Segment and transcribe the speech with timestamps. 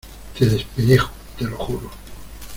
[0.35, 1.91] te despellejo, te lo juro.